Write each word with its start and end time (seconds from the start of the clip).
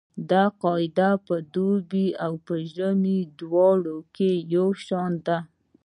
دا 0.31 0.43
قاعده 0.61 1.09
په 1.25 1.35
دوبي 1.53 2.07
او 2.25 2.33
ژمي 2.75 3.19
دواړو 3.39 3.97
کې 4.15 4.31
یو 4.55 4.67
شان 4.85 5.11
ده 5.25 5.37